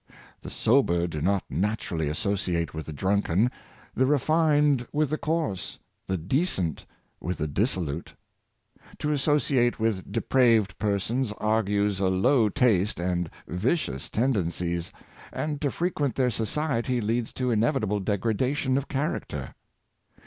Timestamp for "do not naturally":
1.05-2.09